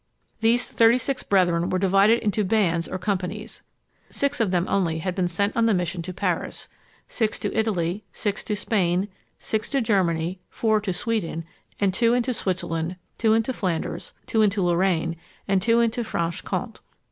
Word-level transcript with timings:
These 0.39 0.65
thirty 0.71 0.97
six 0.97 1.21
brethren 1.21 1.69
were 1.69 1.77
divided 1.77 2.23
into 2.23 2.43
bands 2.43 2.87
or 2.87 2.97
companies: 2.97 3.61
six 4.09 4.39
of 4.39 4.49
them 4.49 4.65
only 4.67 4.97
had 4.97 5.13
been 5.13 5.27
sent 5.27 5.55
on 5.55 5.67
the 5.67 5.75
mission 5.75 6.01
to 6.01 6.11
Paris, 6.11 6.67
six 7.07 7.37
to 7.37 7.55
Italy, 7.55 8.03
six 8.11 8.43
to 8.45 8.55
Spain, 8.55 9.09
six 9.37 9.69
to 9.69 9.79
Germany, 9.79 10.39
four 10.49 10.81
to 10.81 10.91
Sweden, 10.91 11.45
and 11.79 11.93
two 11.93 12.15
into 12.15 12.33
Switzerland, 12.33 12.95
two 13.19 13.35
into 13.35 13.53
Flanders, 13.53 14.13
two 14.25 14.41
into 14.41 14.63
Lorraine, 14.63 15.17
and 15.47 15.61
two 15.61 15.79
into 15.81 16.03
Franche 16.03 16.41
Comté. 16.43 16.77